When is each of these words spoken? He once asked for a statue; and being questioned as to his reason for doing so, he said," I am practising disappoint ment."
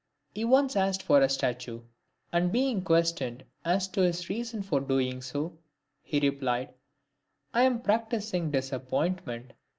He 0.33 0.45
once 0.45 0.75
asked 0.75 1.03
for 1.03 1.21
a 1.21 1.29
statue; 1.29 1.83
and 2.33 2.51
being 2.51 2.81
questioned 2.81 3.43
as 3.63 3.87
to 3.89 4.01
his 4.01 4.29
reason 4.31 4.63
for 4.63 4.79
doing 4.79 5.21
so, 5.21 5.59
he 6.01 6.19
said," 6.19 6.43
I 7.53 7.61
am 7.61 7.81
practising 7.83 8.49
disappoint 8.49 9.27
ment." 9.27 9.53